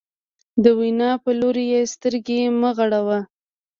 د 0.63 0.65
وینا 0.79 1.11
په 1.23 1.31
لوري 1.39 1.65
یې 1.73 1.81
سترګې 1.93 2.39
مه 2.59 2.69
غړوه. 2.77 3.19